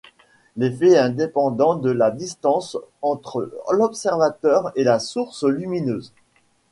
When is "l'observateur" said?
3.69-4.71